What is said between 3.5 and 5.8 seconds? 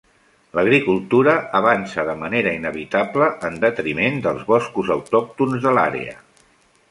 detriment dels boscos autòctons de